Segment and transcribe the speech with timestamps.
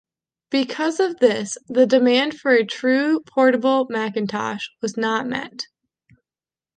[0.49, 5.67] Because of this, the demand for a true portable Macintosh was not met.